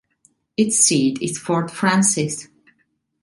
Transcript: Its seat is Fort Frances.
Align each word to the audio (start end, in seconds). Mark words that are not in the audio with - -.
Its 0.57 0.79
seat 0.79 1.21
is 1.21 1.37
Fort 1.37 1.69
Frances. 1.69 2.47